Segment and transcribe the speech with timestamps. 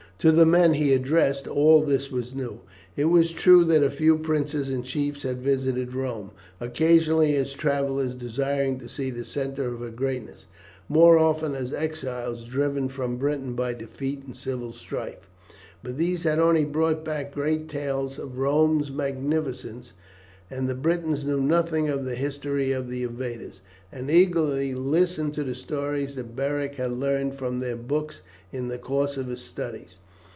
[0.21, 2.59] To the men he addressed all this was new.
[2.95, 8.13] It was true that a few princes and chiefs had visited Rome, occasionally as travellers
[8.13, 10.45] desiring to see the centre of her greatness,
[10.87, 15.27] more often as exiles driven from Britain by defeat in civil strife,
[15.81, 19.91] but these had only brought back great tales of Rome's magnificence,
[20.51, 25.43] and the Britons knew nothing of the history of the invaders, and eagerly listened to
[25.43, 28.21] the stories that Beric had learned from their books
[28.53, 29.95] in the course of his studies.